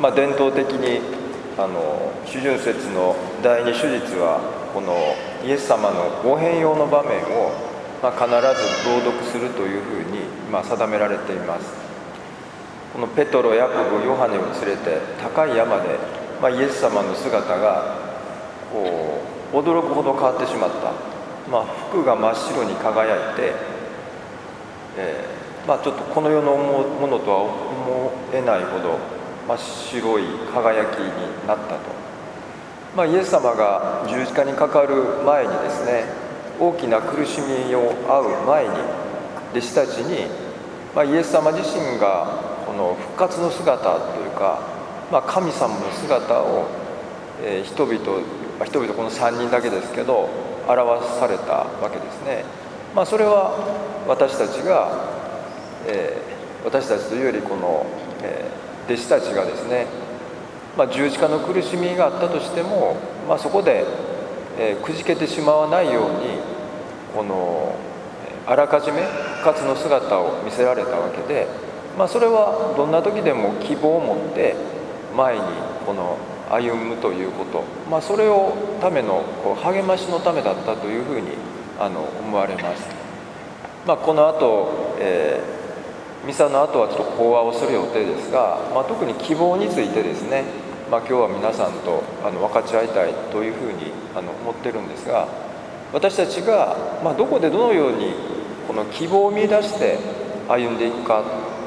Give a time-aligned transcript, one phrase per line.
[0.00, 0.98] まあ、伝統的に
[1.56, 4.42] あの主順節の第二手術は
[4.74, 4.90] この
[5.46, 7.54] イエス様のご変容の場面を、
[8.02, 8.34] まあ、必ず
[8.90, 11.72] 朗読するというふうに、まあ、定められています。
[12.92, 15.96] このペトロヤコブヨハネを連れて高い山で、
[16.42, 17.94] まあ、イエス様の姿が
[18.72, 19.22] こ
[19.52, 20.90] う驚くほど変わってしまった、
[21.48, 23.52] まあ、服が真っ白に輝いて、
[24.98, 29.13] えーまあ、ちょっとこの世のものとは思えないほど
[29.46, 30.22] 真っ白い
[30.52, 31.80] 輝きになったと、
[32.96, 36.04] まあ、イエス様が十字架にかかる前にですね
[36.58, 38.70] 大きな苦しみを遭う前に
[39.52, 40.26] 弟子たちに、
[40.94, 44.60] まあ、イエス様自身がこの復活の姿というか、
[45.12, 46.66] まあ、神様の姿を、
[47.42, 48.22] えー、人々
[48.64, 50.30] 人々この3人だけですけど
[50.66, 52.44] 表されたわけですね、
[52.94, 53.52] まあ、それは
[54.08, 55.04] 私たちが、
[55.86, 57.84] えー、私たちというよりこの、
[58.22, 59.86] えー弟子たちがですね、
[60.76, 62.96] まあ、十字架の苦しみがあったとしても、
[63.28, 63.84] まあ、そこで、
[64.58, 66.38] えー、くじけてしまわないように
[67.14, 67.76] この
[68.46, 71.46] あらかじめ復活の姿を見せられたわけで、
[71.96, 74.54] まあ、それはどんな時でも希望を持って
[75.16, 75.42] 前に
[75.86, 76.18] この
[76.50, 81.28] 歩むということ、まあ、それをためのこう励ましのためだったというふうに
[81.80, 82.86] あの思われます。
[83.86, 85.63] まあ、この後、えー
[86.26, 90.44] ミサの後はちょっと講話をする予定ですが、まあ、特に希望についてですね、
[90.90, 95.28] まあ、今日は皆さんとあの分かち合いたいというふうにあの思ってるんですが
[95.92, 98.14] 私たちが、まあ、どこでどのように
[98.66, 99.98] この希望を見いだして
[100.48, 101.22] 歩んでいくか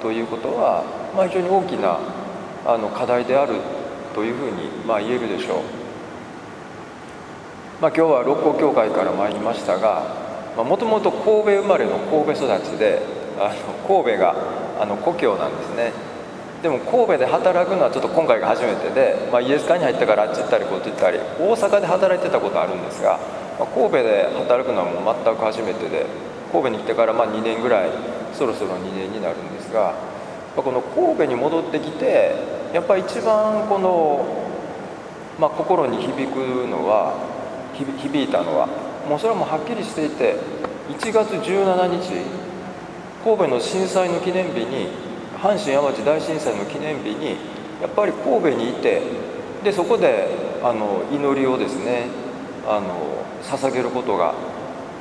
[0.00, 1.98] ということは、まあ、非常に大きな
[2.64, 3.54] あの課題である
[4.14, 5.62] というふうに、まあ、言えるでしょう。
[7.80, 10.02] まあ、今日は六甲教会から参りましたが
[10.56, 13.54] もともと神戸生まれの神戸育ちであの
[13.86, 14.34] 神戸が
[14.80, 15.92] あの故郷なんですね。
[16.62, 23.20] でも神戸で働くのはちょっと今回が初めてで、まあ、イエス会に入ったからあっち行ったりこっち行ったり大阪で働いてたことあるんですが、
[23.60, 26.06] まあ、神戸で働くのはもう全く初めてで
[26.50, 27.90] 神戸に来てからま2年ぐらい
[28.34, 29.94] そろそろ2年になるんですが、
[30.56, 32.34] まあ、この神戸に戻ってきて
[32.74, 34.26] やっぱり一番この、
[35.38, 37.14] ま、心に響くのは
[37.74, 38.66] 響いたのは
[39.08, 40.34] もうそれはもうはっきりしていて
[40.90, 42.47] 1月17日
[43.28, 44.88] 神戸の震災の記念日に
[45.36, 47.36] 阪神・淡路大震災の記念日に
[47.82, 49.02] やっぱり神戸にいて
[49.62, 50.28] でそこで
[50.62, 52.06] あの祈りをですね
[52.66, 54.32] あの捧げることが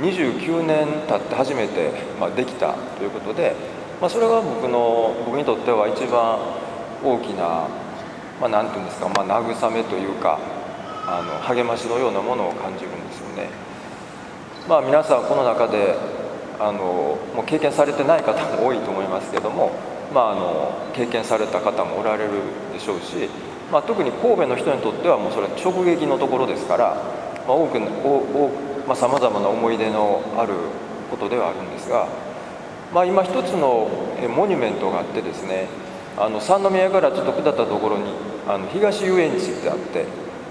[0.00, 3.54] 29年経って初めて、まあ、できたということで、
[4.02, 6.38] まあ、それが僕の僕にとっては一番
[7.02, 7.68] 大きな、
[8.38, 10.38] まあ、ていうんですか、まあ、慰めというか
[11.06, 13.48] あの励ましのようなものを感じるんですよね。
[14.68, 15.96] まあ、皆さんこの中で
[16.60, 19.72] あのもう経験されてない方も多いと思いますけども、
[20.12, 22.30] まあ、あの経験された方もおられる
[22.74, 23.30] でしょうし、
[23.72, 26.94] まあ、特に神戸の人にとってはもうそれは直撃のところですから、
[27.48, 27.80] まあ、多く
[28.86, 30.52] まあ、さまざまな思い出のある
[31.10, 32.08] ことではあるんですが、
[32.92, 33.88] まあ、今一つの
[34.28, 35.68] モニュメントがあってですね
[36.18, 38.12] あの三宮からちょっと下ったところに
[38.48, 40.04] あの東遊園地ってあって、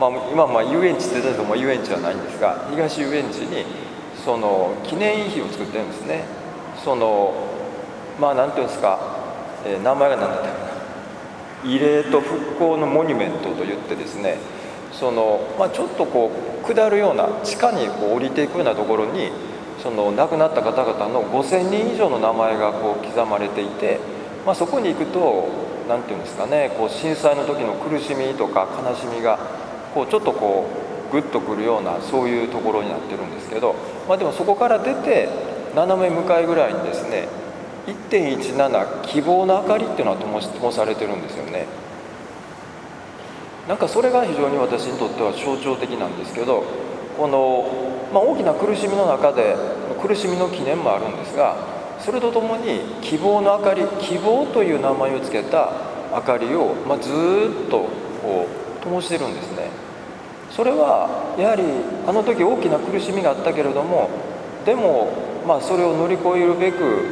[0.00, 3.66] まあ、今まあ遊園地って言ったけど遊園地はないんですが東遊園地に
[4.24, 6.24] その記念碑を作ってるんですね。
[6.84, 7.34] その
[8.20, 8.98] まあ何ていうんですか、
[9.64, 10.72] えー、名前が何だったかな。
[11.64, 14.38] 慰霊と復興のモニュメントといってですね
[14.92, 16.30] その、まあ、ちょっとこ
[16.62, 19.30] う下るような地下にこう降りていくようなところに
[19.82, 23.98] その亡くなった方々の5,000人以上の名前がこう刻まれていて、
[24.44, 25.48] まあ、そこに行くと
[25.88, 29.38] 何て言うんですかねこう震災の時の苦しみとか悲しみが
[29.94, 30.81] こうちょっとこう
[31.12, 33.76] グッとくるようなそういうところになってるんですけど、
[34.08, 35.28] まあ、でもそこから出て
[35.74, 37.28] 斜め向かいぐらいにですね
[37.86, 41.66] 1.17希望の明かりっていうのは灯灯されてるんですよね。
[43.68, 46.64] なんかそれが非常に私にとっては象徴的なんですけど
[47.16, 49.54] この、まあ、大きな苦しみの中で
[50.02, 51.56] 苦しみの記念もあるんですが
[52.00, 55.70] それとともに希望の明かり希望という名前を付けた
[56.12, 57.88] 明かりを、まあ、ずっと
[58.20, 58.48] こ
[58.80, 59.91] う灯してるんですね。
[60.54, 61.64] それはやはり
[62.06, 64.10] あの時大きな苦しみがあったけれども
[64.66, 65.12] でも
[65.46, 67.04] まあそれを乗り越えるべく、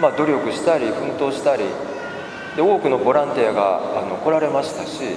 [0.00, 1.64] まあ、努力したり奮闘したり
[2.56, 5.16] で多くのボランティアがあの来られましたし、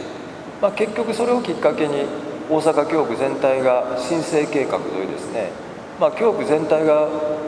[0.62, 2.06] まあ、結局それをきっかけに
[2.50, 5.52] 大阪教区全体が申請計画というですね、
[6.00, 7.08] まあ、教区全体が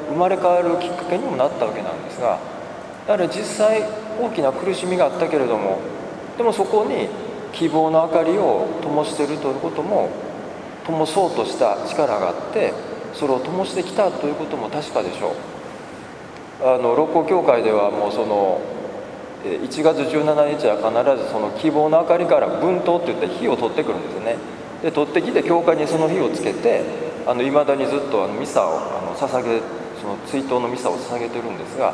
[0.10, 2.40] 生まれ変わるきっかけにもなったわけなんですが
[3.08, 3.84] だから実際
[4.20, 5.80] 大きな苦しみがあったけれども
[6.38, 7.08] でもそこに
[7.54, 10.10] 希望の明かりを灯しているということも
[10.86, 12.74] 灯そうとした力があって
[13.14, 15.54] それを灯してきたということも確かでしょう。
[16.66, 18.62] あの六甲教会ではもうその、
[19.44, 24.38] 1月17日は必ずその希望の明かりから分灯っていって火を取ってくるんですよね。
[24.82, 26.84] で取ってきて教会にその火をつけて
[27.26, 29.62] いまだにずっとあのミサをあの捧げ
[30.02, 31.94] その追悼のミサを捧げてるんですが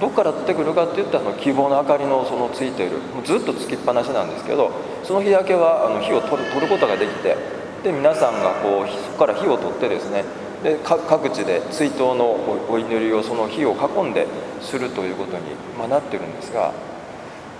[0.00, 4.72] どっから取ってくるかっていったら希望の明かりのそのついているずっとつきっぱなしなんですけど
[5.04, 7.36] その日だけはあの火を取る取ることができて
[7.84, 10.24] で皆さんがこうそこから火を取ってですね
[10.64, 12.32] で各地で追悼の
[12.70, 14.26] お祈りをその火を囲んで
[14.62, 15.42] するということに、
[15.78, 16.72] まなってるんですが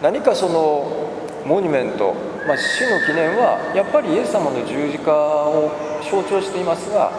[0.02, 1.10] 何かその
[1.46, 2.14] モニュメント、
[2.48, 5.70] まあ、死の記念はやっぱりイエス様の十字架を
[6.10, 7.12] 象徴していますが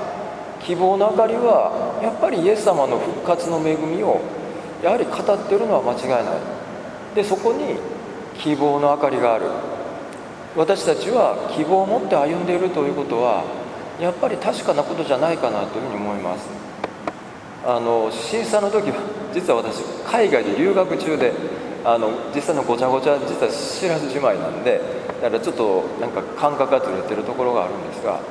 [0.63, 4.19] 希望の明かりはやっぱりイエス様の復活の恵みを
[4.85, 7.15] やはり語ってるのは間違いない。
[7.15, 7.79] でそこに
[8.37, 9.45] 希望の明かりがある。
[10.55, 13.43] 私たちは希望を持って歩んでいるということは
[13.99, 16.47] やっぱり確かなことじゃないかなというふうに思います。
[17.65, 18.97] あの審査の時は
[19.33, 21.33] 実は私海外で留学中で
[21.83, 24.79] あの実際のごちゃごちゃ実は知らずじまいなんで
[25.19, 28.21] だからちょっとなんか感覚がずれてるところがあるんですが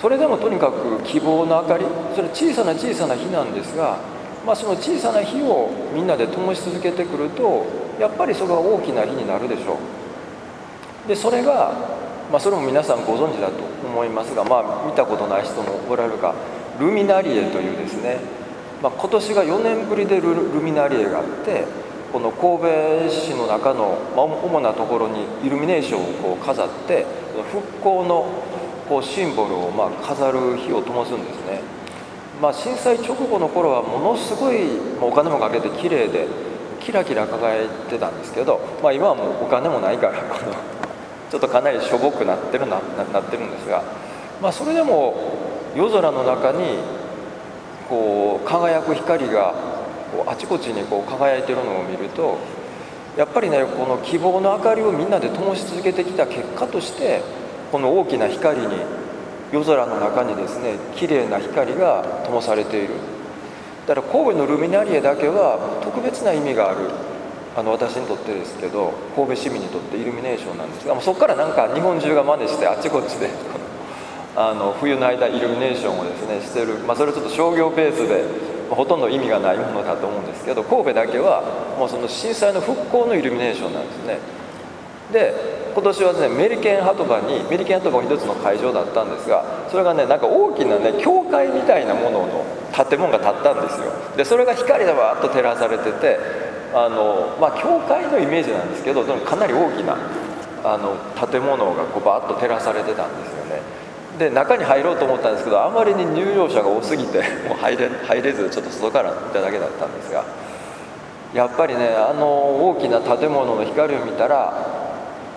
[0.00, 1.84] それでもとにかく希望の明かり
[2.14, 3.98] それ小さな小さな火なんですが、
[4.46, 7.66] まあ、その小さな火をみんなで灯し続けてくると
[7.98, 11.08] やっぱりそれは大きな火になるでしょう。
[11.08, 11.72] でそれが、
[12.30, 16.34] まあ、それも皆さんご存知だと思いますが、まあ、見たことない人もおられるか
[16.78, 18.18] ルミナリエというですね、
[18.82, 21.64] まあ、今年が4年ぶりでルミナリエがあって
[22.12, 27.06] この神戸市の中のまあ主なところにイルミネーションをこう飾って
[27.52, 28.26] 復興の
[28.88, 31.62] こうシンボルをま飾る火を灯すんですね、
[32.40, 34.64] まあ、震災直後の頃はものすごい
[35.00, 36.26] お金もかけて綺麗で
[36.80, 40.14] キラキラ輝いてたんですけど、まあ、今はもうお金もないから
[41.30, 42.80] ちょっとかなりしょぼくなってるな
[43.12, 43.82] なってるんですが、
[44.40, 45.14] まあ、それでも
[45.76, 46.78] 夜空の中に
[47.88, 49.54] こう輝く光が
[50.16, 52.38] こうあちこちにこう輝いてるのを見ると
[53.18, 57.20] やっぱりねこの希望の明かりをみんなで灯し続けてきた結果として
[57.70, 58.99] この大きな光に
[59.52, 62.94] 夜空の中にですね綺麗な光が灯されている。
[63.86, 67.10] だから神戸のルミナリエだけは特別な意味がある。
[67.56, 73.28] あの私にとってですけど神戸市民にとってイルミネーションなんですがもうそこからなんか日本中が真似してあっちこっちで
[74.36, 78.22] あの冬の間イルミネーションをですねしてる、まあ、それちょっと商業ベースで
[78.70, 81.42] ほとんど意味がないものだと思うんですけど神戸だけは
[81.76, 84.18] もうその震災の復興のイルミネーションなんですね。
[85.12, 85.34] で
[85.74, 93.92] 今年はですねメリケンハトバにメリケンハトバも一つの会場だったんですがそれがねなんか大きなね教会みたいなものの建物が建ったんですよ。
[94.16, 96.18] でそれが光でわーっと照らされてて
[96.74, 99.96] あのまあ教会のイメージなんですけどでもかなり大きな
[100.64, 100.96] あの
[101.26, 103.62] 建物がこうバーッと照らされてたんですよね。
[104.18, 107.18] で中に入ろうと思ったんですけどあまりに入場者が多すぎて
[107.48, 110.24] もう入れ入れずちょっと外から見ただけだったんですが
[111.32, 114.79] やっぱりねあの大きな建物の光を見たら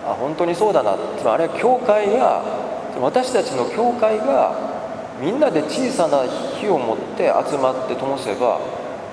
[0.06, 2.42] あ本当にそうだなつまりあれは教会が
[3.00, 4.54] 私たちの教会が
[5.20, 6.24] みんなで小さな
[6.60, 8.60] 火を持って集まって灯せば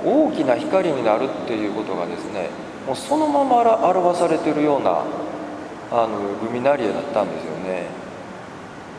[0.04, 2.50] 大きな光になるっていうことがですね
[2.86, 5.06] もうそのまま表されてるような
[5.92, 7.88] あのルミナリエだったんですよね。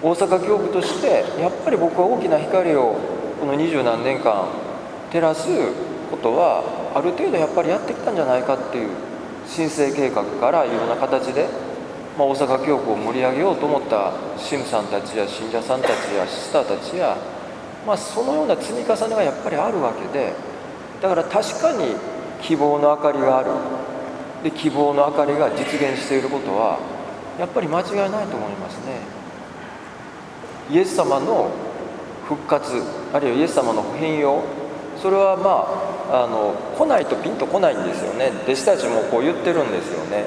[0.03, 2.97] 大阪教区としてやっぱり僕は大きな光を
[3.41, 4.49] この二十何年間
[5.11, 5.49] 照らす
[6.11, 8.91] ことはある程度やっぱりやってきたんじゃないかっていう
[9.47, 11.47] 申請計画からいろんな形で、
[12.19, 17.17] まあ、大阪教区を盛り上げようと思った神父さんたちや信者さんたちやシスターたちや、
[17.87, 20.33] まあ、そのような積み重ねがやっぱりあるわけで
[21.01, 21.97] だから確かに
[22.43, 23.51] 希望の明かりがある。
[24.43, 26.81] で希望の明かりが実現していることは
[27.39, 28.99] やっぱり間違いないと思いますね。
[30.71, 31.49] イエス様の
[32.27, 34.43] 復活あるいはイエス様の変容
[35.01, 35.67] それはま
[36.13, 38.33] ああの来ないとピンと来ないんですよね。
[38.45, 40.25] 弟子たちもこう言ってるんですよね、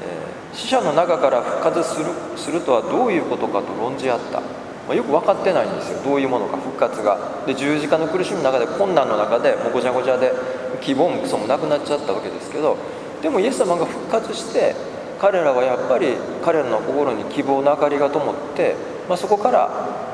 [0.00, 2.06] えー、死者の中から復活する
[2.36, 4.46] するとはどういうことかと論じ合った、ま
[4.90, 6.02] あ、よく分かってないんですよ。
[6.02, 6.56] どういうものか。
[6.56, 7.18] 復活が。
[7.46, 10.32] で十字架の苦しみの中で困難の中でもうごちゃごちゃで
[10.80, 12.76] 希望もクソもなくなっちゃったわけですけど
[13.20, 14.74] でもイエス様が復活して
[15.20, 18.74] 彼らはやっぱり彼らの心に希望の明かりが灯って
[19.08, 19.68] まあ、そこから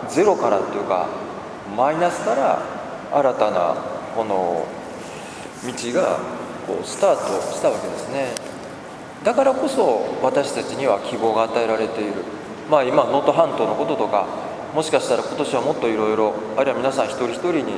[0.08, 1.06] ゼロからというか
[1.76, 2.62] マイナスから
[3.12, 3.76] 新たな
[4.14, 4.66] この
[5.64, 6.18] 道が
[6.66, 8.34] こうスタートしたわけですね。
[9.24, 12.12] だからこそ私たちには希望が与えられている。
[12.70, 14.26] まあ今能登半島のこととか
[14.74, 17.72] もしかしたら今年はもっといろいろあるいは皆さん一人一人に、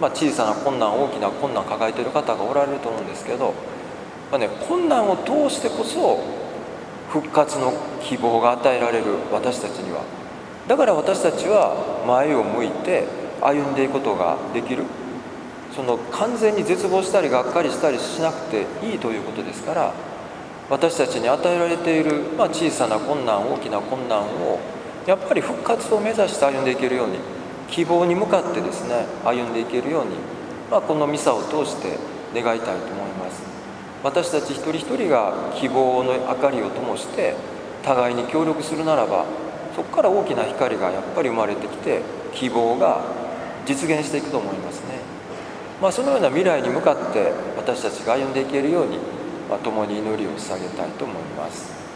[0.00, 3.54] まあ、小さな困難大きな困難を抱えている方がおられると思うんですけど、
[4.30, 6.24] まあね、困難を通してこそ
[7.10, 10.02] 復活の希望が与えられる私たちには。
[10.66, 13.04] だから私たちは前を向いて
[13.42, 14.84] 歩んでいくことができる。
[15.74, 19.94] その完全に絶望したりがっかりしたりしなくていいということですから
[20.70, 24.60] 私たちに与えられている、まあ、小さな困難大きな困難を
[25.04, 27.18] やっぱり復活を目指して歩んでいけるように
[27.68, 30.14] 希望に向かってですね歩んでいけるように、
[30.70, 31.98] まあ、このミサを通して
[32.32, 33.42] 願いたいと思います。
[34.02, 37.34] 私たち一人一人が希望の明かりを灯して
[37.82, 39.26] 互いに協力するならば
[39.76, 42.00] そこから大きな光がやっぱり生まれてきて
[42.32, 43.02] 希望が
[43.66, 45.00] 実現していくと思いますね、
[45.82, 48.98] まあ、そのような未来に向かって私たちが歩んでいけるように、
[49.58, 51.89] 共に祈りを捧げたいと思います。